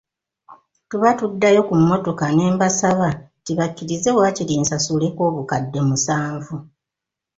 Tuba 0.89 1.09
tuddayo 1.19 1.61
ku 1.67 1.73
mmotoka 1.79 2.25
ne 2.31 2.45
mbasaba 2.53 3.07
nti 3.41 3.51
bakkirize 3.57 4.09
waakiri 4.17 4.55
nsasuleko 4.61 5.19
obukadde 5.29 5.79
musanvu. 5.87 6.55